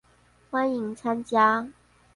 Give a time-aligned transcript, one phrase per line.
[0.49, 1.69] 歡迎參加